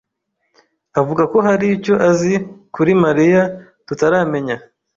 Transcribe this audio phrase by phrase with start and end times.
[0.99, 2.33] avuga ko hari icyo azi
[2.73, 3.41] kuri Mariya
[3.87, 4.55] tutaramenya.